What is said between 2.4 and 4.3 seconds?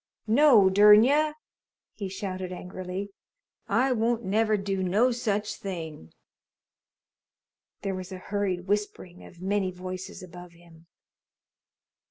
angrily. "I won't